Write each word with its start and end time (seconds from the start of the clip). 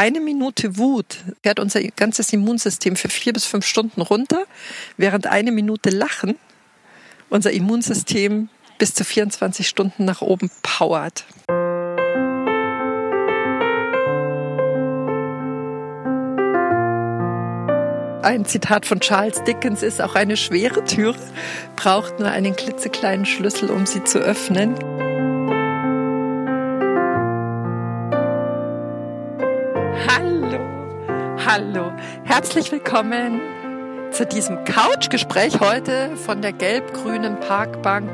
Eine 0.00 0.22
Minute 0.22 0.78
Wut 0.78 1.18
fährt 1.42 1.60
unser 1.60 1.82
ganzes 1.82 2.32
Immunsystem 2.32 2.96
für 2.96 3.10
vier 3.10 3.34
bis 3.34 3.44
fünf 3.44 3.66
Stunden 3.66 4.00
runter, 4.00 4.44
während 4.96 5.26
eine 5.26 5.52
Minute 5.52 5.90
Lachen 5.90 6.38
unser 7.28 7.50
Immunsystem 7.50 8.48
bis 8.78 8.94
zu 8.94 9.04
24 9.04 9.68
Stunden 9.68 10.06
nach 10.06 10.22
oben 10.22 10.50
powert. 10.62 11.26
Ein 18.22 18.46
Zitat 18.46 18.86
von 18.86 19.00
Charles 19.00 19.44
Dickens 19.44 19.82
ist, 19.82 20.00
auch 20.00 20.14
eine 20.14 20.38
schwere 20.38 20.82
Tür 20.84 21.14
braucht 21.76 22.18
nur 22.20 22.30
einen 22.30 22.56
klitzekleinen 22.56 23.26
Schlüssel, 23.26 23.70
um 23.70 23.84
sie 23.84 24.02
zu 24.04 24.18
öffnen. 24.18 24.78
Hallo, 31.52 31.92
herzlich 32.22 32.70
willkommen 32.70 33.40
zu 34.12 34.24
diesem 34.24 34.64
Couchgespräch 34.64 35.58
heute 35.58 36.16
von 36.16 36.42
der 36.42 36.52
gelb-grünen 36.52 37.40
Parkbank 37.40 38.08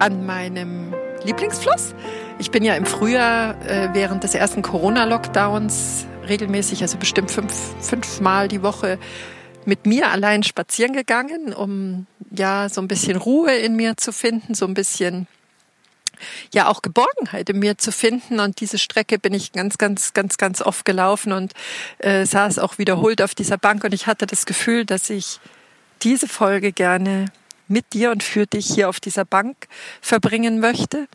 an 0.00 0.26
meinem 0.26 0.92
Lieblingsfluss. 1.24 1.94
Ich 2.38 2.50
bin 2.50 2.62
ja 2.62 2.74
im 2.74 2.84
Frühjahr 2.84 3.54
äh, 3.66 3.88
während 3.94 4.22
des 4.22 4.34
ersten 4.34 4.60
Corona-Lockdowns 4.60 6.04
regelmäßig, 6.28 6.82
also 6.82 6.98
bestimmt 6.98 7.30
fünf, 7.30 7.54
fünfmal 7.80 8.48
die 8.48 8.62
Woche 8.62 8.98
mit 9.64 9.86
mir 9.86 10.10
allein 10.10 10.42
spazieren 10.42 10.92
gegangen, 10.92 11.54
um 11.54 12.06
ja 12.30 12.68
so 12.68 12.82
ein 12.82 12.88
bisschen 12.88 13.16
Ruhe 13.16 13.54
in 13.56 13.76
mir 13.76 13.96
zu 13.96 14.12
finden, 14.12 14.52
so 14.52 14.66
ein 14.66 14.74
bisschen 14.74 15.26
ja 16.54 16.68
auch 16.68 16.82
Geborgenheit 16.82 17.48
in 17.50 17.58
mir 17.58 17.78
zu 17.78 17.92
finden. 17.92 18.40
Und 18.40 18.60
diese 18.60 18.78
Strecke 18.78 19.18
bin 19.18 19.34
ich 19.34 19.52
ganz, 19.52 19.78
ganz, 19.78 20.12
ganz, 20.12 20.36
ganz 20.36 20.62
oft 20.62 20.84
gelaufen 20.84 21.32
und 21.32 21.52
äh, 21.98 22.26
saß 22.26 22.58
auch 22.58 22.78
wiederholt 22.78 23.22
auf 23.22 23.34
dieser 23.34 23.58
Bank. 23.58 23.84
Und 23.84 23.94
ich 23.94 24.06
hatte 24.06 24.26
das 24.26 24.46
Gefühl, 24.46 24.84
dass 24.84 25.10
ich 25.10 25.40
diese 26.02 26.28
Folge 26.28 26.72
gerne 26.72 27.26
mit 27.68 27.92
dir 27.92 28.10
und 28.10 28.22
für 28.22 28.46
dich 28.46 28.66
hier 28.66 28.88
auf 28.88 29.00
dieser 29.00 29.24
Bank 29.24 29.68
verbringen 30.00 30.60
möchte, 30.60 31.08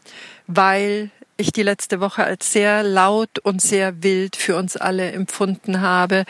weil 0.47 1.11
ich 1.38 1.52
die 1.52 1.64
letzte 1.64 1.99
Woche 1.99 2.23
als 2.23 2.52
sehr 2.52 2.83
laut 2.83 3.39
und 3.39 3.61
sehr 3.61 4.02
wild 4.03 4.36
für 4.36 4.55
uns 4.55 4.75
alle 4.75 5.11
empfunden 5.11 5.81
habe. 5.81 6.25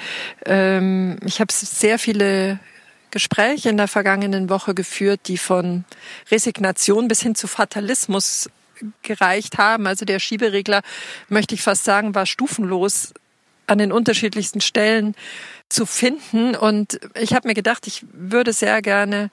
Ähm, 0.45 1.17
ich 1.25 1.39
habe 1.39 1.51
sehr 1.53 1.97
viele 1.97 2.59
Gespräche 3.11 3.69
in 3.69 3.77
der 3.77 3.87
vergangenen 3.87 4.49
Woche 4.49 4.73
geführt, 4.73 5.21
die 5.27 5.37
von 5.37 5.85
Resignation 6.29 7.07
bis 7.07 7.21
hin 7.21 7.35
zu 7.35 7.47
Fatalismus 7.47 8.49
gereicht 9.01 9.57
haben. 9.57 9.87
Also 9.87 10.05
der 10.05 10.19
Schieberegler, 10.19 10.81
möchte 11.29 11.55
ich 11.55 11.61
fast 11.61 11.83
sagen, 11.83 12.15
war 12.15 12.25
stufenlos 12.25 13.13
an 13.67 13.77
den 13.77 13.91
unterschiedlichsten 13.91 14.61
Stellen 14.61 15.15
zu 15.69 15.85
finden. 15.85 16.55
Und 16.55 16.99
ich 17.19 17.33
habe 17.33 17.47
mir 17.47 17.53
gedacht, 17.53 17.87
ich 17.87 18.05
würde 18.11 18.53
sehr 18.53 18.81
gerne, 18.81 19.29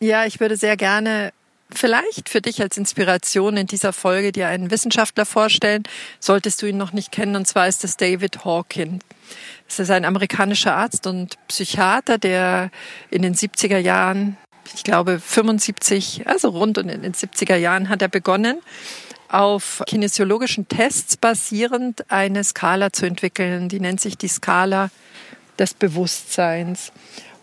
ja, 0.00 0.24
ich 0.24 0.40
würde 0.40 0.56
sehr 0.56 0.76
gerne 0.76 1.32
vielleicht 1.70 2.28
für 2.28 2.40
dich 2.40 2.62
als 2.62 2.76
Inspiration 2.76 3.56
in 3.56 3.66
dieser 3.66 3.92
Folge 3.92 4.32
dir 4.32 4.48
einen 4.48 4.70
Wissenschaftler 4.70 5.26
vorstellen, 5.26 5.82
solltest 6.18 6.62
du 6.62 6.66
ihn 6.66 6.78
noch 6.78 6.92
nicht 6.92 7.12
kennen, 7.12 7.36
und 7.36 7.46
zwar 7.46 7.68
ist 7.68 7.84
es 7.84 7.96
David 7.96 8.44
Hawkins. 8.44 9.04
Es 9.68 9.78
ist 9.78 9.90
ein 9.90 10.06
amerikanischer 10.06 10.74
Arzt 10.74 11.06
und 11.06 11.36
Psychiater, 11.48 12.16
der 12.16 12.70
in 13.10 13.20
den 13.20 13.34
70er 13.34 13.76
Jahren, 13.76 14.38
ich 14.74 14.84
glaube 14.84 15.20
75, 15.20 16.26
also 16.26 16.48
rund 16.50 16.78
in 16.78 16.88
den 16.88 17.12
70er 17.12 17.56
Jahren 17.56 17.88
hat 17.88 18.02
er 18.02 18.08
begonnen, 18.08 18.58
auf 19.28 19.82
kinesiologischen 19.86 20.68
Tests 20.68 21.16
basierend 21.16 22.10
eine 22.10 22.42
Skala 22.44 22.92
zu 22.92 23.06
entwickeln. 23.06 23.68
Die 23.68 23.80
nennt 23.80 24.00
sich 24.00 24.16
die 24.16 24.28
Skala 24.28 24.90
des 25.58 25.74
Bewusstseins. 25.74 26.92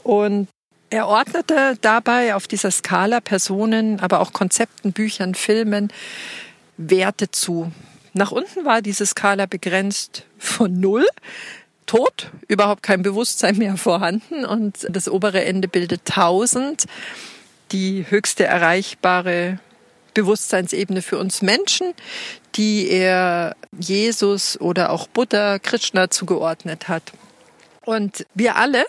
Und 0.04 0.48
er 0.90 1.08
ordnete 1.08 1.78
dabei 1.82 2.36
auf 2.36 2.48
dieser 2.48 2.72
Skala 2.72 3.20
Personen, 3.20 4.00
aber 4.00 4.20
auch 4.20 4.34
Konzepten, 4.34 4.94
Büchern, 4.94 5.36
Filmen 5.36 5.92
Werte 6.78 7.32
zu. 7.32 7.72
Nach 8.14 8.32
unten 8.32 8.66
war 8.66 8.82
diese 8.82 9.06
Skala 9.06 9.46
begrenzt 9.46 10.24
von 10.38 10.80
null, 10.80 11.06
tot, 11.86 12.32
überhaupt 12.48 12.84
kein 12.84 13.02
Bewusstsein 13.02 13.58
mehr 13.58 13.78
vorhanden 13.78 14.46
und 14.46 14.88
das 14.90 15.08
obere 15.08 15.44
Ende 15.46 15.68
bildet 15.68 16.02
1000, 16.10 16.86
die 17.72 18.06
höchste 18.10 18.46
erreichbare 18.46 19.60
Bewusstseinsebene 20.14 21.02
für 21.02 21.18
uns 21.18 21.42
Menschen, 21.42 21.94
die 22.56 22.90
er 22.90 23.56
Jesus 23.78 24.60
oder 24.60 24.90
auch 24.90 25.08
Buddha, 25.08 25.60
Krishna 25.60 26.10
zugeordnet 26.10 26.88
hat. 26.88 27.12
Und 27.84 28.26
wir 28.34 28.56
alle 28.56 28.86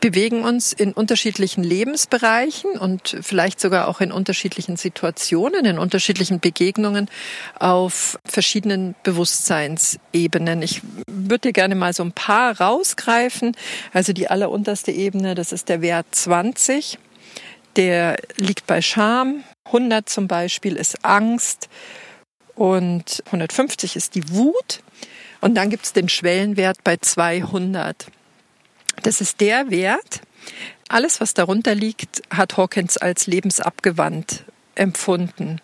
bewegen 0.00 0.42
uns 0.42 0.72
in 0.72 0.92
unterschiedlichen 0.92 1.64
Lebensbereichen 1.64 2.72
und 2.72 3.16
vielleicht 3.22 3.60
sogar 3.60 3.88
auch 3.88 4.00
in 4.00 4.12
unterschiedlichen 4.12 4.76
Situationen, 4.76 5.64
in 5.64 5.78
unterschiedlichen 5.78 6.40
Begegnungen 6.40 7.08
auf 7.58 8.18
verschiedenen 8.24 8.94
Bewusstseinsebenen. 9.02 10.62
Ich 10.62 10.82
würde 11.06 11.48
dir 11.48 11.52
gerne 11.52 11.74
mal 11.74 11.92
so 11.92 12.02
ein 12.02 12.12
paar 12.12 12.60
rausgreifen. 12.60 13.56
Also 13.92 14.12
die 14.12 14.28
allerunterste 14.28 14.92
Ebene, 14.92 15.34
das 15.34 15.52
ist 15.52 15.68
der 15.68 15.80
Wert 15.82 16.06
20. 16.10 16.98
Der 17.76 18.16
liegt 18.36 18.66
bei 18.66 18.82
Scham. 18.82 19.44
100 19.66 20.08
zum 20.08 20.28
Beispiel 20.28 20.76
ist 20.76 21.04
Angst 21.04 21.68
und 22.54 23.22
150 23.26 23.96
ist 23.96 24.14
die 24.14 24.30
Wut. 24.30 24.80
Und 25.40 25.54
dann 25.54 25.70
gibt 25.70 25.84
es 25.84 25.92
den 25.92 26.08
Schwellenwert 26.08 26.82
bei 26.84 26.96
200. 26.96 28.06
Das 29.02 29.20
ist 29.20 29.40
der 29.40 29.70
Wert. 29.70 30.20
Alles, 30.88 31.20
was 31.20 31.34
darunter 31.34 31.74
liegt, 31.74 32.22
hat 32.30 32.56
Hawkins 32.56 32.96
als 32.96 33.26
lebensabgewandt 33.26 34.44
empfunden. 34.74 35.60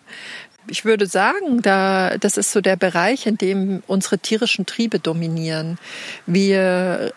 Ich 0.67 0.85
würde 0.85 1.07
sagen, 1.07 1.61
da, 1.61 2.17
das 2.17 2.37
ist 2.37 2.51
so 2.51 2.61
der 2.61 2.75
Bereich, 2.75 3.25
in 3.25 3.37
dem 3.37 3.83
unsere 3.87 4.17
tierischen 4.17 4.65
Triebe 4.65 4.99
dominieren. 4.99 5.77
Wir 6.25 7.13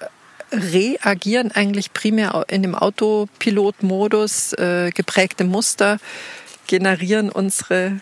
reagieren 0.52 1.52
eigentlich 1.52 1.92
primär 1.92 2.44
in 2.48 2.62
dem 2.62 2.74
Autopilotmodus, 2.74 4.52
äh, 4.54 4.90
geprägte 4.94 5.44
Muster 5.44 5.98
generieren 6.66 7.30
unsere 7.30 8.00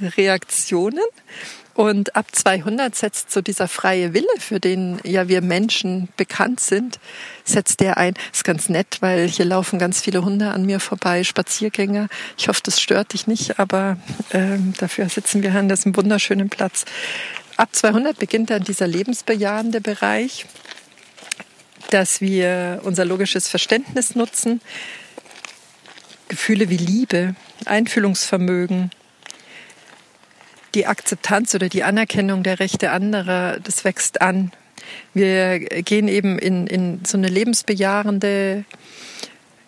Reaktionen. 0.00 1.04
Und 1.76 2.16
ab 2.16 2.28
200 2.32 2.94
setzt 2.94 3.30
so 3.30 3.42
dieser 3.42 3.68
freie 3.68 4.14
Wille, 4.14 4.26
für 4.38 4.60
den 4.60 4.98
ja 5.04 5.28
wir 5.28 5.42
Menschen 5.42 6.08
bekannt 6.16 6.58
sind, 6.58 6.98
setzt 7.44 7.80
der 7.80 7.98
ein. 7.98 8.14
Ist 8.32 8.44
ganz 8.44 8.70
nett, 8.70 8.96
weil 9.00 9.28
hier 9.28 9.44
laufen 9.44 9.78
ganz 9.78 10.00
viele 10.00 10.24
Hunde 10.24 10.52
an 10.52 10.64
mir 10.64 10.80
vorbei, 10.80 11.22
Spaziergänger. 11.22 12.08
Ich 12.38 12.48
hoffe, 12.48 12.62
das 12.64 12.80
stört 12.80 13.12
dich 13.12 13.26
nicht, 13.26 13.58
aber 13.58 13.98
ähm, 14.32 14.72
dafür 14.78 15.06
sitzen 15.10 15.42
wir 15.42 15.54
an 15.54 15.68
diesem 15.68 15.94
wunderschönen 15.94 16.48
Platz. 16.48 16.86
Ab 17.58 17.68
200 17.72 18.18
beginnt 18.18 18.48
dann 18.48 18.64
dieser 18.64 18.86
lebensbejahende 18.86 19.82
Bereich, 19.82 20.46
dass 21.90 22.22
wir 22.22 22.80
unser 22.84 23.04
logisches 23.04 23.48
Verständnis 23.48 24.14
nutzen, 24.14 24.62
Gefühle 26.28 26.70
wie 26.70 26.78
Liebe, 26.78 27.34
Einfühlungsvermögen, 27.66 28.90
die 30.76 30.86
Akzeptanz 30.86 31.54
oder 31.54 31.68
die 31.68 31.82
Anerkennung 31.82 32.42
der 32.42 32.60
Rechte 32.60 32.90
anderer, 32.90 33.58
das 33.60 33.84
wächst 33.84 34.20
an. 34.20 34.52
Wir 35.14 35.58
gehen 35.58 36.06
eben 36.06 36.38
in, 36.38 36.66
in 36.66 37.00
so 37.04 37.16
eine 37.16 37.28
lebensbejahende 37.28 38.64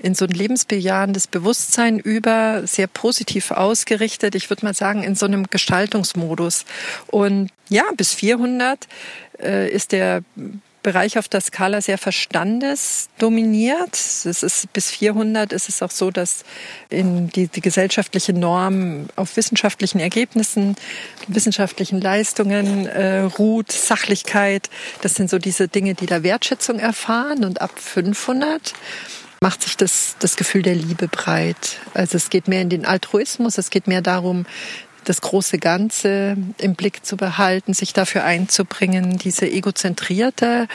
in 0.01 0.15
so 0.15 0.27
ein 0.27 0.31
lebensbejahendes 0.31 1.27
Bewusstsein 1.27 1.99
über, 1.99 2.65
sehr 2.69 2.87
positiv 2.87 3.51
ausgerichtet. 3.51 4.37
Ich 4.37 4.49
würde 4.49 4.65
mal 4.65 4.75
sagen, 4.75 5.03
in 5.03 5.17
so 5.17 5.27
einem 5.27 5.47
Gestaltungsmodus. 5.51 6.67
Und 7.09 7.51
ja, 7.69 7.83
bis 7.97 8.15
400 8.15 8.87
äh, 9.43 9.69
ist 9.69 9.91
der 9.91 10.23
Bereich 10.89 11.19
auf 11.19 11.29
der 11.29 11.43
Skala 11.43 11.83
sehr 11.83 11.99
verstandesdominiert. 11.99 13.93
Es 13.93 14.25
ist 14.25 14.73
bis 14.73 14.91
400 14.91 15.53
ist 15.53 15.69
es 15.69 15.83
auch 15.83 15.91
so, 15.91 16.11
dass 16.11 16.47
in 16.89 17.29
die, 17.29 17.47
die 17.47 17.61
gesellschaftliche 17.61 18.33
Norm 18.33 19.11
auf 19.15 19.37
wissenschaftlichen 19.37 20.01
Ergebnissen, 20.01 20.77
wissenschaftlichen 21.27 22.01
Leistungen 22.01 22.87
äh, 22.87 23.19
ruht, 23.19 23.71
Sachlichkeit. 23.71 24.71
Das 25.03 25.15
sind 25.15 25.29
so 25.29 25.39
diese 25.39 25.69
Dinge, 25.69 25.93
die 25.93 26.07
da 26.07 26.23
Wertschätzung 26.23 26.79
erfahren. 26.79 27.45
Und 27.45 27.61
ab 27.61 27.73
500 27.79 28.73
macht 29.43 29.65
sich 29.65 29.77
das, 29.77 30.17
das 30.21 30.37
Gefühl 30.37 30.63
der 30.63 30.75
Liebe 30.75 31.07
breit. 31.07 31.81
Also 31.93 32.17
es 32.17 32.31
geht 32.31 32.49
mehr 32.49 32.63
in 32.63 32.71
den 32.71 32.87
Altruismus, 32.87 33.59
es 33.59 33.69
geht 33.69 33.89
mehr 33.89 34.01
darum, 34.01 34.47
das 35.09 35.21
große 35.21 35.59
Ganze 35.59 36.37
im 36.59 36.75
Blick 36.75 37.05
zu 37.05 37.17
behalten, 37.17 37.73
sich 37.73 37.93
dafür 37.93 38.25
einzubringen, 38.25 39.19
diese 39.19 39.51
egozentrierte 39.51 40.69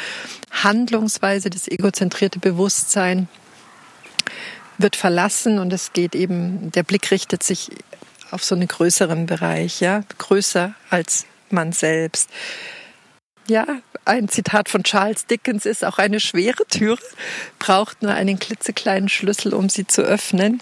Handlungsweise, 0.52 1.50
das 1.50 1.68
egozentrierte 1.68 2.40
Bewusstsein 2.40 3.28
wird 4.78 4.96
verlassen 4.96 5.60
und 5.60 5.72
es 5.72 5.94
geht 5.94 6.16
eben, 6.16 6.72
der 6.72 6.84
Blick 6.84 7.12
richtet 7.12 7.44
sich 7.44 7.70
auf 8.32 8.44
so 8.44 8.56
einen 8.56 8.68
größeren 8.68 9.28
Bereich, 9.28 9.80
ja, 9.80 10.04
größer 10.18 10.74
als 10.90 11.26
man 11.52 11.72
selbst. 11.72 12.30
Ja, 13.48 13.66
ein 14.06 14.28
Zitat 14.28 14.70
von 14.70 14.84
Charles 14.84 15.26
Dickens 15.26 15.66
ist, 15.66 15.86
auch 15.86 15.98
eine 15.98 16.20
schwere 16.20 16.66
Tür 16.68 16.98
braucht 17.60 18.02
nur 18.02 18.14
einen 18.14 18.40
klitzekleinen 18.40 19.10
Schlüssel, 19.10 19.54
um 19.54 19.70
sie 19.70 19.88
zu 19.88 20.02
öffnen. 20.02 20.62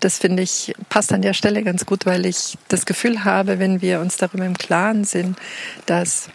Das 0.00 0.18
finde 0.18 0.42
ich 0.42 0.74
passt 0.88 1.12
an 1.12 1.22
der 1.22 1.34
Stelle 1.34 1.62
ganz 1.62 1.86
gut, 1.86 2.06
weil 2.06 2.26
ich 2.26 2.58
das 2.68 2.86
Gefühl 2.86 3.24
habe, 3.24 3.58
wenn 3.58 3.80
wir 3.80 4.00
uns 4.00 4.16
darüber 4.16 4.44
im 4.44 4.58
Klaren 4.58 5.04
sind, 5.04 5.38
dass 5.86 6.28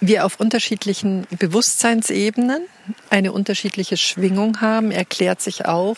wir 0.00 0.24
auf 0.24 0.38
unterschiedlichen 0.38 1.26
Bewusstseinsebenen 1.38 2.62
eine 3.10 3.32
unterschiedliche 3.32 3.96
Schwingung 3.96 4.60
haben, 4.60 4.90
erklärt 4.90 5.40
sich 5.40 5.64
auch, 5.66 5.96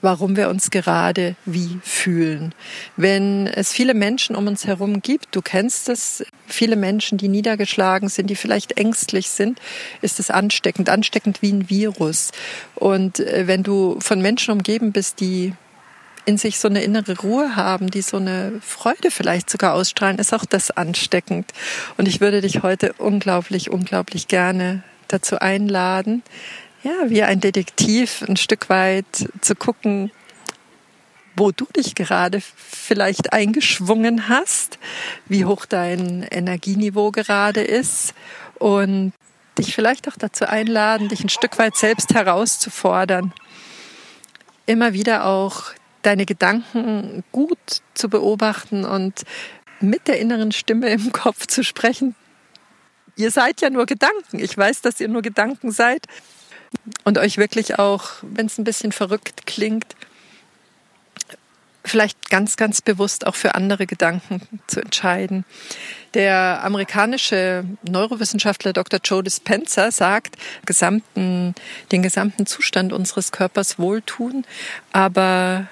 warum 0.00 0.36
wir 0.36 0.48
uns 0.48 0.70
gerade 0.70 1.36
wie 1.44 1.78
fühlen. 1.82 2.54
Wenn 2.96 3.46
es 3.46 3.72
viele 3.72 3.94
Menschen 3.94 4.36
um 4.36 4.46
uns 4.46 4.66
herum 4.66 5.02
gibt, 5.02 5.34
du 5.34 5.42
kennst 5.42 5.88
es, 5.88 6.24
viele 6.46 6.76
Menschen, 6.76 7.18
die 7.18 7.28
niedergeschlagen 7.28 8.08
sind, 8.08 8.28
die 8.28 8.36
vielleicht 8.36 8.78
ängstlich 8.78 9.30
sind, 9.30 9.60
ist 10.02 10.20
es 10.20 10.30
ansteckend, 10.30 10.88
ansteckend 10.88 11.42
wie 11.42 11.52
ein 11.52 11.68
Virus. 11.68 12.30
Und 12.74 13.20
äh, 13.20 13.46
wenn 13.46 13.62
du 13.62 13.98
von 14.00 14.20
Menschen 14.20 14.52
umgeben 14.52 14.92
bist, 14.92 15.20
die 15.20 15.52
in 16.28 16.36
sich 16.36 16.58
so 16.58 16.68
eine 16.68 16.82
innere 16.82 17.18
Ruhe 17.18 17.56
haben, 17.56 17.90
die 17.90 18.02
so 18.02 18.18
eine 18.18 18.52
Freude 18.60 19.10
vielleicht 19.10 19.48
sogar 19.48 19.72
ausstrahlen, 19.72 20.18
ist 20.18 20.34
auch 20.34 20.44
das 20.44 20.70
ansteckend. 20.70 21.52
Und 21.96 22.06
ich 22.06 22.20
würde 22.20 22.42
dich 22.42 22.62
heute 22.62 22.92
unglaublich, 22.98 23.70
unglaublich 23.70 24.28
gerne 24.28 24.82
dazu 25.08 25.38
einladen, 25.38 26.22
ja, 26.88 27.10
wie 27.10 27.22
ein 27.22 27.40
Detektiv 27.40 28.24
ein 28.26 28.36
Stück 28.36 28.70
weit 28.70 29.28
zu 29.40 29.54
gucken, 29.54 30.10
wo 31.36 31.52
du 31.52 31.66
dich 31.76 31.94
gerade 31.94 32.40
vielleicht 32.40 33.32
eingeschwungen 33.32 34.28
hast, 34.28 34.78
wie 35.26 35.44
hoch 35.44 35.66
dein 35.66 36.22
Energieniveau 36.22 37.10
gerade 37.10 37.60
ist 37.60 38.14
und 38.58 39.12
dich 39.58 39.74
vielleicht 39.74 40.08
auch 40.08 40.16
dazu 40.18 40.46
einladen, 40.46 41.08
dich 41.08 41.22
ein 41.22 41.28
Stück 41.28 41.58
weit 41.58 41.76
selbst 41.76 42.14
herauszufordern. 42.14 43.32
Immer 44.66 44.94
wieder 44.94 45.26
auch 45.26 45.64
deine 46.02 46.26
Gedanken 46.26 47.22
gut 47.32 47.58
zu 47.94 48.08
beobachten 48.08 48.84
und 48.84 49.24
mit 49.80 50.08
der 50.08 50.18
inneren 50.20 50.52
Stimme 50.52 50.88
im 50.88 51.12
Kopf 51.12 51.46
zu 51.46 51.62
sprechen. 51.62 52.14
Ihr 53.16 53.30
seid 53.30 53.60
ja 53.60 53.68
nur 53.68 53.86
Gedanken. 53.86 54.38
Ich 54.38 54.56
weiß, 54.56 54.80
dass 54.80 55.00
ihr 55.00 55.08
nur 55.08 55.22
Gedanken 55.22 55.70
seid 55.70 56.06
und 57.04 57.18
euch 57.18 57.38
wirklich 57.38 57.78
auch, 57.78 58.10
wenn 58.22 58.46
es 58.46 58.58
ein 58.58 58.64
bisschen 58.64 58.92
verrückt 58.92 59.46
klingt, 59.46 59.96
vielleicht 61.84 62.30
ganz, 62.30 62.56
ganz 62.56 62.80
bewusst 62.80 63.26
auch 63.26 63.34
für 63.34 63.54
andere 63.54 63.86
Gedanken 63.86 64.42
zu 64.66 64.80
entscheiden. 64.80 65.44
Der 66.14 66.60
amerikanische 66.62 67.64
Neurowissenschaftler 67.82 68.72
Dr. 68.72 69.00
Joe 69.02 69.22
Dispenza 69.22 69.90
sagt, 69.90 70.36
gesamten, 70.66 71.54
den 71.92 72.02
gesamten 72.02 72.46
Zustand 72.46 72.92
unseres 72.92 73.32
Körpers 73.32 73.78
wohltun, 73.78 74.44
aber 74.92 75.68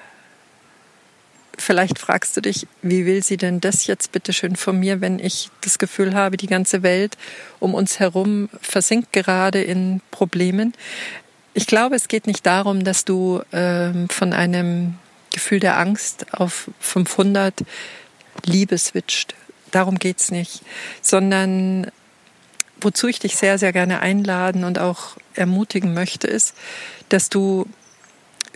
Vielleicht 1.57 1.97
fragst 1.97 2.37
du 2.37 2.41
dich, 2.41 2.67
wie 2.83 3.05
will 3.05 3.23
sie 3.23 3.37
denn 3.37 3.59
das 3.59 3.87
jetzt 3.87 4.11
bitte 4.11 4.31
schön 4.31 4.55
von 4.55 4.79
mir, 4.79 5.01
wenn 5.01 5.17
ich 5.17 5.49
das 5.61 5.79
Gefühl 5.79 6.13
habe, 6.13 6.37
die 6.37 6.47
ganze 6.47 6.83
Welt 6.83 7.17
um 7.59 7.73
uns 7.73 7.99
herum 7.99 8.49
versinkt 8.61 9.11
gerade 9.11 9.61
in 9.61 10.01
Problemen. 10.11 10.73
Ich 11.55 11.65
glaube, 11.65 11.95
es 11.95 12.07
geht 12.07 12.27
nicht 12.27 12.45
darum, 12.45 12.83
dass 12.83 13.05
du 13.05 13.41
ähm, 13.51 14.07
von 14.09 14.33
einem 14.33 14.95
Gefühl 15.33 15.59
der 15.59 15.79
Angst 15.79 16.31
auf 16.33 16.69
500 16.79 17.53
Liebe 18.45 18.77
switcht. 18.77 19.33
Darum 19.71 19.97
geht's 19.97 20.29
nicht, 20.29 20.61
sondern 21.01 21.91
wozu 22.79 23.07
ich 23.07 23.19
dich 23.19 23.35
sehr, 23.35 23.57
sehr 23.57 23.73
gerne 23.73 23.99
einladen 24.01 24.63
und 24.63 24.77
auch 24.77 25.17
ermutigen 25.33 25.93
möchte, 25.93 26.27
ist, 26.27 26.53
dass 27.09 27.29
du 27.29 27.65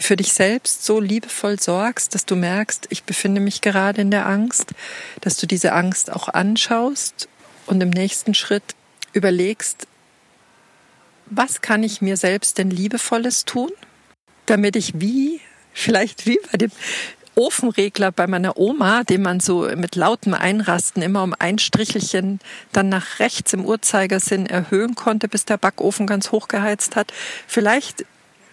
für 0.01 0.15
dich 0.15 0.33
selbst 0.33 0.85
so 0.85 0.99
liebevoll 0.99 1.59
sorgst, 1.59 2.15
dass 2.15 2.25
du 2.25 2.35
merkst, 2.35 2.87
ich 2.89 3.03
befinde 3.03 3.41
mich 3.41 3.61
gerade 3.61 4.01
in 4.01 4.11
der 4.11 4.25
Angst, 4.25 4.73
dass 5.21 5.37
du 5.37 5.47
diese 5.47 5.73
Angst 5.73 6.11
auch 6.11 6.27
anschaust 6.27 7.27
und 7.67 7.81
im 7.81 7.89
nächsten 7.89 8.33
Schritt 8.33 8.75
überlegst, 9.13 9.87
was 11.27 11.61
kann 11.61 11.83
ich 11.83 12.01
mir 12.01 12.17
selbst 12.17 12.57
denn 12.57 12.69
liebevolles 12.69 13.45
tun, 13.45 13.71
damit 14.45 14.75
ich 14.75 14.99
wie, 14.99 15.39
vielleicht 15.73 16.25
wie 16.25 16.39
bei 16.51 16.57
dem 16.57 16.71
Ofenregler 17.35 18.11
bei 18.11 18.27
meiner 18.27 18.57
Oma, 18.57 19.03
den 19.03 19.21
man 19.21 19.39
so 19.39 19.61
mit 19.75 19.95
lautem 19.95 20.33
Einrasten 20.33 21.01
immer 21.01 21.23
um 21.23 21.33
ein 21.39 21.59
Strichelchen 21.59 22.39
dann 22.73 22.89
nach 22.89 23.19
rechts 23.19 23.53
im 23.53 23.63
Uhrzeigersinn 23.63 24.45
erhöhen 24.45 24.95
konnte, 24.95 25.29
bis 25.29 25.45
der 25.45 25.57
Backofen 25.57 26.07
ganz 26.07 26.31
hochgeheizt 26.31 26.97
hat. 26.97 27.13
Vielleicht 27.47 28.05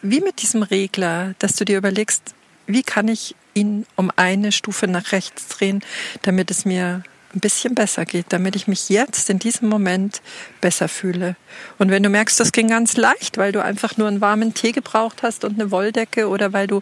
wie 0.02 0.20
mit 0.20 0.42
diesem 0.42 0.62
Regler, 0.62 1.34
dass 1.38 1.56
du 1.56 1.64
dir 1.64 1.78
überlegst, 1.78 2.34
wie 2.66 2.82
kann 2.82 3.08
ich 3.08 3.34
ihn 3.54 3.86
um 3.96 4.10
eine 4.16 4.52
Stufe 4.52 4.86
nach 4.86 5.12
rechts 5.12 5.48
drehen, 5.48 5.82
damit 6.22 6.50
es 6.50 6.64
mir 6.64 7.02
ein 7.34 7.40
bisschen 7.40 7.74
besser 7.74 8.06
geht, 8.06 8.26
damit 8.30 8.56
ich 8.56 8.68
mich 8.68 8.88
jetzt 8.88 9.28
in 9.28 9.38
diesem 9.38 9.68
Moment 9.68 10.22
besser 10.60 10.88
fühle. 10.88 11.36
Und 11.78 11.90
wenn 11.90 12.02
du 12.02 12.08
merkst, 12.08 12.40
das 12.40 12.52
ging 12.52 12.68
ganz 12.68 12.96
leicht, 12.96 13.36
weil 13.36 13.52
du 13.52 13.62
einfach 13.62 13.96
nur 13.98 14.08
einen 14.08 14.20
warmen 14.20 14.54
Tee 14.54 14.72
gebraucht 14.72 15.22
hast 15.22 15.44
und 15.44 15.60
eine 15.60 15.70
Wolldecke 15.70 16.28
oder 16.28 16.52
weil 16.54 16.66
du 16.66 16.80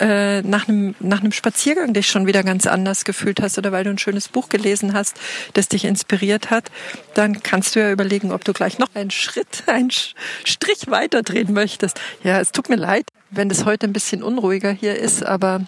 äh, 0.00 0.42
nach, 0.42 0.68
einem, 0.68 0.96
nach 0.98 1.20
einem 1.20 1.30
Spaziergang 1.30 1.92
dich 1.92 2.08
schon 2.08 2.26
wieder 2.26 2.42
ganz 2.42 2.66
anders 2.66 3.04
gefühlt 3.04 3.40
hast 3.40 3.56
oder 3.56 3.70
weil 3.70 3.84
du 3.84 3.90
ein 3.90 3.98
schönes 3.98 4.28
Buch 4.28 4.48
gelesen 4.48 4.94
hast, 4.94 5.16
das 5.52 5.68
dich 5.68 5.84
inspiriert 5.84 6.50
hat, 6.50 6.70
dann 7.14 7.42
kannst 7.42 7.76
du 7.76 7.80
ja 7.80 7.92
überlegen, 7.92 8.32
ob 8.32 8.44
du 8.44 8.52
gleich 8.52 8.78
noch 8.78 8.94
einen 8.94 9.12
Schritt, 9.12 9.62
einen 9.66 9.90
Strich 9.90 10.88
weiter 10.88 11.22
drehen 11.22 11.52
möchtest. 11.52 12.00
Ja, 12.24 12.40
es 12.40 12.50
tut 12.50 12.68
mir 12.68 12.76
leid, 12.76 13.06
wenn 13.30 13.48
das 13.48 13.64
heute 13.64 13.86
ein 13.86 13.92
bisschen 13.92 14.24
unruhiger 14.24 14.72
hier 14.72 14.96
ist, 14.96 15.24
aber 15.24 15.60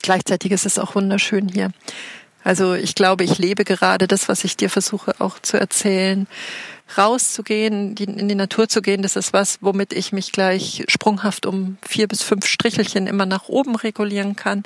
gleichzeitig 0.00 0.52
ist 0.52 0.64
es 0.64 0.78
auch 0.78 0.94
wunderschön 0.94 1.48
hier. 1.48 1.70
Also 2.44 2.74
ich 2.74 2.94
glaube, 2.94 3.24
ich 3.24 3.38
lebe 3.38 3.64
gerade 3.64 4.06
das, 4.06 4.28
was 4.28 4.44
ich 4.44 4.56
dir 4.56 4.70
versuche 4.70 5.14
auch 5.18 5.38
zu 5.40 5.58
erzählen. 5.58 6.26
Rauszugehen, 6.96 7.96
in 7.96 8.28
die 8.28 8.34
Natur 8.34 8.66
zu 8.68 8.80
gehen, 8.80 9.02
das 9.02 9.16
ist 9.16 9.34
was, 9.34 9.58
womit 9.60 9.92
ich 9.92 10.12
mich 10.12 10.32
gleich 10.32 10.84
sprunghaft 10.88 11.44
um 11.44 11.76
vier 11.86 12.08
bis 12.08 12.22
fünf 12.22 12.46
Strichelchen 12.46 13.06
immer 13.06 13.26
nach 13.26 13.48
oben 13.48 13.76
regulieren 13.76 14.36
kann, 14.36 14.62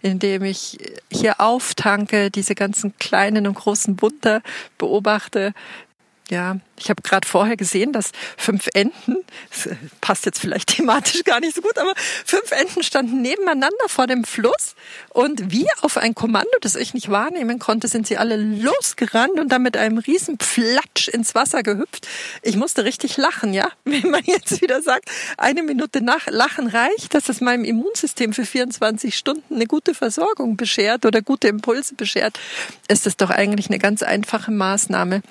indem 0.00 0.44
ich 0.44 0.78
hier 1.10 1.40
auftanke, 1.40 2.30
diese 2.30 2.54
ganzen 2.54 2.96
kleinen 2.98 3.46
und 3.46 3.54
großen 3.54 4.00
Wunder 4.00 4.40
beobachte, 4.78 5.52
ja, 6.28 6.58
ich 6.78 6.90
habe 6.90 7.02
gerade 7.02 7.26
vorher 7.26 7.56
gesehen, 7.56 7.92
dass 7.92 8.10
fünf 8.36 8.68
Enten, 8.74 9.16
das 9.50 9.76
passt 10.00 10.26
jetzt 10.26 10.40
vielleicht 10.40 10.68
thematisch 10.76 11.22
gar 11.22 11.38
nicht 11.40 11.54
so 11.54 11.62
gut, 11.62 11.78
aber 11.78 11.92
fünf 11.96 12.50
Enten 12.50 12.82
standen 12.82 13.22
nebeneinander 13.22 13.88
vor 13.88 14.08
dem 14.08 14.24
Fluss 14.24 14.74
und 15.10 15.52
wie 15.52 15.66
auf 15.82 15.96
ein 15.96 16.14
Kommando, 16.14 16.50
das 16.60 16.74
ich 16.74 16.94
nicht 16.94 17.10
wahrnehmen 17.10 17.60
konnte, 17.60 17.86
sind 17.86 18.08
sie 18.08 18.16
alle 18.16 18.36
losgerannt 18.36 19.38
und 19.38 19.52
dann 19.52 19.62
mit 19.62 19.76
einem 19.76 19.98
riesen 19.98 20.36
Platsch 20.36 21.08
ins 21.08 21.34
Wasser 21.36 21.62
gehüpft. 21.62 22.08
Ich 22.42 22.56
musste 22.56 22.84
richtig 22.84 23.16
lachen, 23.16 23.54
ja, 23.54 23.68
wenn 23.84 24.10
man 24.10 24.24
jetzt 24.24 24.60
wieder 24.60 24.82
sagt, 24.82 25.08
eine 25.38 25.62
Minute 25.62 26.00
nach 26.00 26.26
Lachen 26.26 26.66
reicht, 26.66 27.14
dass 27.14 27.28
es 27.28 27.40
meinem 27.40 27.64
Immunsystem 27.64 28.32
für 28.32 28.44
24 28.44 29.16
Stunden 29.16 29.54
eine 29.54 29.66
gute 29.66 29.94
Versorgung 29.94 30.56
beschert 30.56 31.06
oder 31.06 31.22
gute 31.22 31.46
Impulse 31.46 31.94
beschert, 31.94 32.40
ist 32.88 33.06
das 33.06 33.16
doch 33.16 33.30
eigentlich 33.30 33.68
eine 33.68 33.78
ganz 33.78 34.02
einfache 34.02 34.50
Maßnahme. 34.50 35.22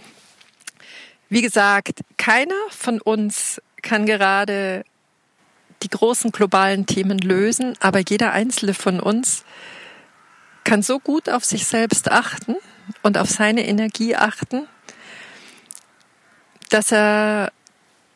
Wie 1.36 1.42
gesagt, 1.42 2.00
keiner 2.16 2.56
von 2.70 3.02
uns 3.02 3.62
kann 3.82 4.06
gerade 4.06 4.86
die 5.84 5.90
großen 5.90 6.32
globalen 6.32 6.86
Themen 6.86 7.20
lösen, 7.20 7.74
aber 7.82 8.00
jeder 8.00 8.32
einzelne 8.32 8.74
von 8.74 9.02
uns 9.02 9.44
kann 10.64 10.82
so 10.82 10.98
gut 10.98 11.28
auf 11.28 11.44
sich 11.44 11.66
selbst 11.66 12.10
achten 12.10 12.56
und 13.02 13.18
auf 13.18 13.30
seine 13.30 13.68
Energie 13.68 14.16
achten, 14.16 14.66
dass 16.70 16.94
er 16.94 17.52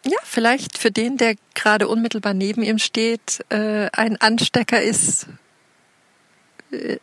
ja 0.05 0.17
vielleicht 0.23 0.77
für 0.77 0.89
den, 0.89 1.17
der 1.17 1.35
gerade 1.55 1.89
unmittelbar 1.89 2.33
neben 2.33 2.63
ihm 2.63 2.79
steht, 2.79 3.43
äh, 3.49 3.89
ein 3.91 4.15
Anstecker 4.21 4.81
ist 4.81 5.27
äh, 6.71 6.99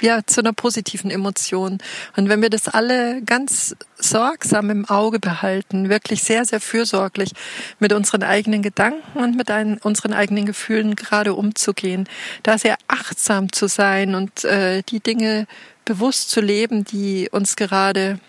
ja, 0.00 0.20
zu 0.24 0.40
einer 0.40 0.52
positiven 0.52 1.10
Emotion. 1.10 1.78
Und 2.16 2.28
wenn 2.28 2.42
wir 2.42 2.50
das 2.50 2.68
alle 2.68 3.22
ganz 3.22 3.76
sorgsam 3.98 4.70
im 4.70 4.84
Auge 4.86 5.18
behalten, 5.18 5.88
wirklich 5.88 6.22
sehr, 6.22 6.44
sehr 6.44 6.60
fürsorglich 6.60 7.32
mit 7.78 7.92
unseren 7.92 8.22
eigenen 8.22 8.62
Gedanken 8.62 9.18
und 9.18 9.36
mit 9.36 9.50
ein, 9.50 9.78
unseren 9.78 10.12
eigenen 10.12 10.46
Gefühlen 10.46 10.96
gerade 10.96 11.34
umzugehen, 11.34 12.08
da 12.42 12.58
sehr 12.58 12.76
achtsam 12.88 13.52
zu 13.52 13.68
sein 13.68 14.14
und 14.14 14.44
äh, 14.44 14.82
die 14.82 15.00
Dinge 15.00 15.46
bewusst 15.84 16.30
zu 16.30 16.40
leben, 16.40 16.84
die 16.84 17.28
uns 17.30 17.56
gerade 17.56 18.20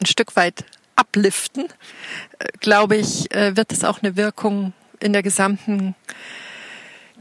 ein 0.00 0.06
Stück 0.06 0.36
weit 0.36 0.64
abliften, 0.96 1.66
äh, 2.38 2.46
glaube 2.60 2.96
ich, 2.96 3.34
äh, 3.34 3.56
wird 3.56 3.72
es 3.72 3.84
auch 3.84 4.02
eine 4.02 4.16
Wirkung 4.16 4.72
in 5.00 5.12
der 5.12 5.22
gesamten 5.22 5.94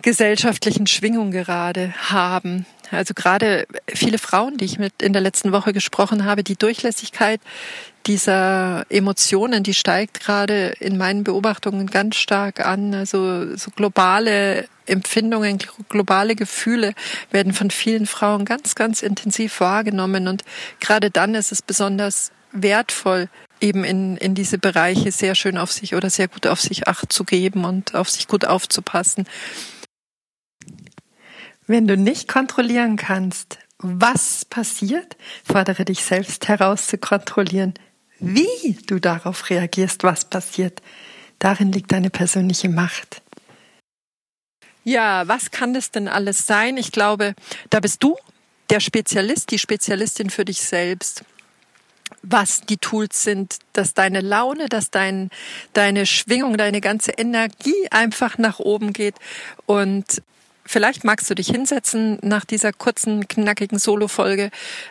gesellschaftlichen 0.02 0.88
Schwingung 0.88 1.32
gerade 1.32 1.94
haben. 2.10 2.66
Also 2.92 3.14
gerade 3.14 3.66
viele 3.88 4.18
Frauen, 4.18 4.58
die 4.58 4.66
ich 4.66 4.78
mit 4.78 5.02
in 5.02 5.14
der 5.14 5.22
letzten 5.22 5.52
Woche 5.52 5.74
gesprochen 5.74 6.26
habe, 6.26 6.44
die 6.44 6.56
Durchlässigkeit 6.56 7.42
dieser 8.06 8.86
Emotionen, 8.90 9.64
die 9.64 9.74
steigt 9.74 10.20
gerade 10.20 10.74
in 10.80 10.98
meinen 10.98 11.24
Beobachtungen 11.24 11.88
ganz 11.88 12.18
stark 12.18 12.66
an. 12.66 12.94
Also 12.94 13.56
so 13.56 13.72
globale 13.72 14.68
Empfindungen, 14.86 15.60
globale 15.90 16.36
Gefühle 16.36 16.94
werden 17.32 17.54
von 17.54 17.72
vielen 17.72 18.06
Frauen 18.06 18.46
ganz, 18.46 18.76
ganz 18.76 19.02
intensiv 19.02 19.60
wahrgenommen. 19.60 20.28
Und 20.28 20.44
gerade 20.80 21.10
dann 21.10 21.34
ist 21.36 21.52
es 21.52 21.62
besonders 21.62 22.32
wertvoll, 22.52 23.30
eben 23.62 23.84
in, 23.84 24.18
in 24.18 24.36
diese 24.36 24.58
Bereiche 24.58 25.12
sehr 25.12 25.36
schön 25.36 25.58
auf 25.58 25.72
sich 25.72 25.96
oder 25.96 26.10
sehr 26.10 26.28
gut 26.28 26.46
auf 26.46 26.60
sich 26.60 26.88
acht 26.88 27.12
zu 27.12 27.24
geben 27.24 27.64
und 27.66 27.96
auf 27.96 28.10
sich 28.10 28.28
gut 28.28 28.46
aufzupassen. 28.46 29.26
Wenn 31.66 31.88
du 31.88 31.96
nicht 31.96 32.28
kontrollieren 32.28 32.98
kannst, 32.98 33.58
was 33.78 34.46
passiert, 34.46 35.18
fordere 35.44 35.86
dich 35.86 36.04
selbst 36.04 36.48
heraus 36.48 36.88
zu 36.88 36.98
kontrollieren, 36.98 37.74
wie 38.20 38.78
du 38.88 39.00
darauf 39.00 39.50
reagierst, 39.50 40.04
was 40.04 40.26
passiert. 40.26 40.82
Darin 41.40 41.72
liegt 41.72 41.92
deine 41.92 42.10
persönliche 42.10 42.70
Macht. 42.70 43.22
Ja, 44.86 45.28
was 45.28 45.52
kann 45.52 45.74
das 45.74 45.92
denn 45.92 46.08
alles 46.08 46.46
sein? 46.46 46.78
Ich 46.78 46.92
glaube, 46.92 47.36
da 47.70 47.80
bist 47.80 48.04
du 48.04 48.18
der 48.70 48.80
Spezialist, 48.80 49.52
die 49.52 49.60
Spezialistin 49.60 50.30
für 50.30 50.46
dich 50.46 50.62
selbst. 50.62 51.24
Was 52.22 52.62
die 52.62 52.78
Tools 52.78 53.24
sind, 53.24 53.58
dass 53.74 53.94
deine 53.94 54.22
Laune, 54.22 54.70
dass 54.70 54.92
dein, 54.92 55.30
deine 55.74 56.06
Schwingung, 56.06 56.58
deine 56.58 56.80
ganze 56.80 57.12
Energie 57.12 57.88
einfach 57.92 58.38
nach 58.38 58.60
oben 58.60 58.94
geht 58.94 59.16
und 59.66 60.22
Vielleicht 60.66 61.04
magst 61.04 61.30
du 61.30 61.36
dich 61.36 61.48
hinsetzen 61.48 62.20
nach 62.22 62.46
dieser 62.46 62.72
kurzen, 62.72 63.28
knackigen 63.28 63.80
Solo-Folge, 63.80 64.50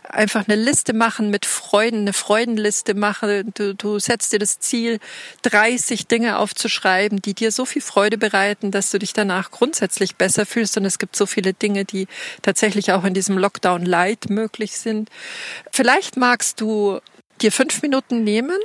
einfach 0.09 0.47
eine 0.47 0.61
Liste 0.61 0.93
machen 0.93 1.31
mit 1.31 1.47
Freuden, 1.47 2.01
eine 2.01 2.13
Freudenliste 2.13 2.95
machen. 2.95 3.53
Du, 3.55 3.75
du 3.75 3.99
setzt 3.99 4.33
dir 4.33 4.39
das 4.39 4.59
Ziel, 4.59 4.99
30 5.43 6.07
Dinge 6.07 6.39
aufzuschreiben, 6.39 7.23
die 7.23 7.35
dir 7.35 7.51
so 7.51 7.65
viel 7.65 7.83
Freude 7.83 8.19
bereiten, 8.19 8.71
dass 8.71 8.91
du 8.91 8.99
dich 8.99 9.15
danach 9.15 9.51
grundsätzlich 9.51 10.17
besser 10.17 10.45
fühlst. 10.45 10.77
Und 10.77 10.85
es 10.85 10.99
gibt 10.99 11.17
so 11.17 11.25
viele 11.25 11.55
Dinge, 11.55 11.87
die 11.87 12.07
tatsächlich 12.43 12.93
auch 12.93 13.05
in 13.05 13.15
diesem 13.15 13.39
Lockdown 13.39 13.87
Light 13.87 14.29
möglich 14.29 14.77
sind. 14.77 15.09
Vielleicht 15.71 16.19
magst 16.19 16.61
du 16.61 17.01
dir 17.41 17.51
fünf 17.51 17.81
Minuten 17.81 18.25
nehmen, 18.25 18.59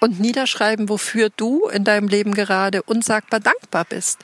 und 0.00 0.18
niederschreiben, 0.18 0.88
wofür 0.88 1.30
du 1.36 1.68
in 1.68 1.84
deinem 1.84 2.08
Leben 2.08 2.34
gerade 2.34 2.82
unsagbar 2.82 3.40
dankbar 3.40 3.84
bist. 3.84 4.18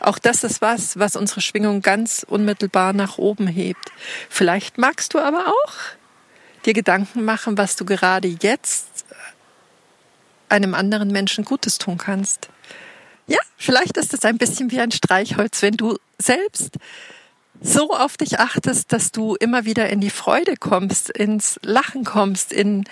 Auch 0.00 0.18
das 0.18 0.44
ist 0.44 0.60
was, 0.62 0.98
was 0.98 1.16
unsere 1.16 1.40
Schwingung 1.40 1.82
ganz 1.82 2.24
unmittelbar 2.26 2.92
nach 2.92 3.18
oben 3.18 3.46
hebt. 3.46 3.92
Vielleicht 4.30 4.78
magst 4.78 5.14
du 5.14 5.18
aber 5.18 5.48
auch 5.48 5.72
dir 6.64 6.72
Gedanken 6.72 7.24
machen, 7.24 7.58
was 7.58 7.76
du 7.76 7.84
gerade 7.84 8.28
jetzt 8.28 9.04
einem 10.48 10.74
anderen 10.74 11.10
Menschen 11.10 11.44
Gutes 11.44 11.78
tun 11.78 11.98
kannst. 11.98 12.48
Ja, 13.26 13.38
vielleicht 13.56 13.96
ist 13.96 14.14
es 14.14 14.24
ein 14.24 14.38
bisschen 14.38 14.70
wie 14.70 14.80
ein 14.80 14.92
Streichholz, 14.92 15.62
wenn 15.62 15.76
du 15.76 15.98
selbst 16.18 16.76
so 17.60 17.90
auf 17.90 18.16
dich 18.16 18.38
achtest, 18.38 18.92
dass 18.92 19.12
du 19.12 19.34
immer 19.34 19.64
wieder 19.64 19.88
in 19.88 20.00
die 20.00 20.10
Freude 20.10 20.56
kommst, 20.56 21.10
ins 21.10 21.58
Lachen 21.62 22.04
kommst, 22.04 22.52
in 22.52 22.84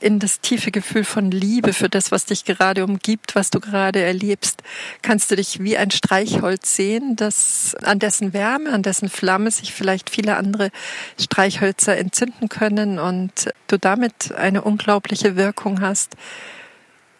in 0.00 0.18
das 0.18 0.40
tiefe 0.40 0.70
Gefühl 0.70 1.04
von 1.04 1.30
Liebe 1.30 1.72
für 1.72 1.88
das, 1.88 2.10
was 2.10 2.26
dich 2.26 2.44
gerade 2.44 2.84
umgibt, 2.84 3.34
was 3.34 3.50
du 3.50 3.60
gerade 3.60 4.00
erlebst, 4.00 4.62
kannst 5.02 5.30
du 5.30 5.36
dich 5.36 5.62
wie 5.62 5.76
ein 5.76 5.90
Streichholz 5.90 6.76
sehen, 6.76 7.16
das 7.16 7.74
an 7.82 7.98
dessen 7.98 8.32
Wärme, 8.32 8.70
an 8.70 8.82
dessen 8.82 9.08
Flamme 9.08 9.50
sich 9.50 9.72
vielleicht 9.72 10.10
viele 10.10 10.36
andere 10.36 10.70
Streichhölzer 11.18 11.96
entzünden 11.96 12.48
können 12.48 12.98
und 12.98 13.50
du 13.68 13.78
damit 13.78 14.34
eine 14.34 14.62
unglaubliche 14.62 15.36
Wirkung 15.36 15.80
hast, 15.80 16.16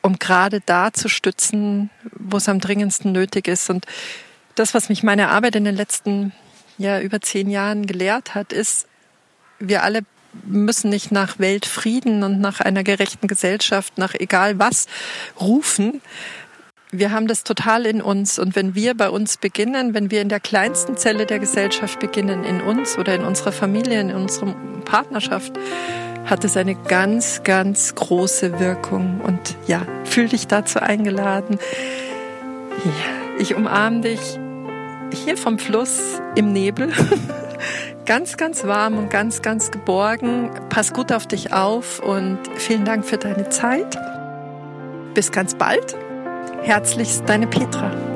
um 0.03 0.19
gerade 0.19 0.61
da 0.65 0.93
zu 0.93 1.09
stützen, 1.09 1.91
wo 2.13 2.37
es 2.37 2.49
am 2.49 2.61
dringendsten 2.61 3.13
nötig 3.13 3.49
ist. 3.49 3.71
Und 3.71 3.87
das, 4.55 4.75
was 4.75 4.89
mich 4.89 5.03
meine 5.03 5.31
Arbeit 5.31 5.57
in 5.57 5.65
den 5.65 5.77
letzten 5.77 6.33
ja, 6.77 7.01
über 7.01 7.21
zehn 7.21 7.51
Jahren 7.51 7.87
gelehrt 7.87 8.35
hat, 8.35 8.53
ist, 8.53 8.87
wir 9.59 9.83
alle 9.83 10.03
müssen 10.47 10.91
nicht 10.91 11.13
nach 11.13 11.39
Weltfrieden 11.39 12.23
und 12.23 12.41
nach 12.41 12.61
einer 12.61 12.85
gerechten 12.85 13.27
Gesellschaft, 13.27 13.99
nach 13.99 14.15
egal 14.15 14.59
was 14.59 14.87
rufen. 15.41 16.01
Wir 16.91 17.11
haben 17.11 17.27
das 17.27 17.43
total 17.43 17.87
in 17.87 18.01
uns. 18.01 18.39
Und 18.39 18.55
wenn 18.55 18.75
wir 18.75 18.95
bei 18.95 19.11
uns 19.11 19.37
beginnen, 19.37 19.95
wenn 19.95 20.11
wir 20.11 20.23
in 20.23 20.29
der 20.29 20.41
kleinsten 20.41 20.97
Zelle 20.97 21.27
der 21.27 21.41
Gesellschaft 21.41 21.99
beginnen, 21.99 22.45
in 22.45 22.61
uns 22.61 22.99
oder 22.99 23.15
in 23.15 23.25
unserer 23.25 23.53
Familie, 23.53 24.01
in 24.01 24.13
unserer 24.13 24.55
Partnerschaft, 24.85 25.53
hat 26.25 26.45
es 26.45 26.57
eine 26.57 26.75
ganz, 26.75 27.43
ganz 27.43 27.95
große 27.95 28.61
Wirkung. 28.61 29.21
Und 29.21 29.57
ja, 29.67 29.83
fühl 30.05 30.29
dich 30.29 30.47
dazu 30.47 30.81
eingeladen. 30.81 31.59
Ja, 32.85 33.41
ich 33.41 33.55
umarme 33.55 34.03
dich 34.03 34.39
hier 35.13 35.37
vom 35.37 35.59
Fluss 35.59 36.21
im 36.35 36.53
Nebel. 36.53 36.93
ganz, 38.07 38.37
ganz 38.37 38.65
warm 38.65 38.99
und 38.99 39.11
ganz, 39.11 39.43
ganz 39.43 39.71
geborgen. 39.71 40.51
Pass 40.69 40.93
gut 40.93 41.13
auf 41.13 41.27
dich 41.27 41.53
auf 41.53 42.01
und 42.01 42.39
vielen 42.57 42.85
Dank 42.85 43.05
für 43.05 43.19
deine 43.19 43.49
Zeit. 43.49 43.99
Bis 45.15 45.33
ganz 45.33 45.55
bald. 45.55 45.97
Herzlichst 46.63 47.29
deine 47.29 47.47
Petra. 47.47 48.14